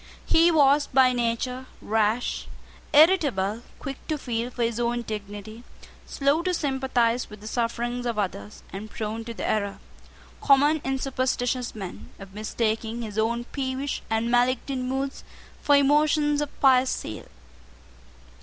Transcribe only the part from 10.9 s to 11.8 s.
superstitious